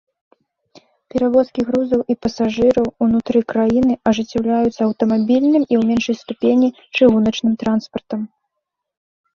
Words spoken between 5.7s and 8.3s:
у меншай ступені, чыгуначным транспартам.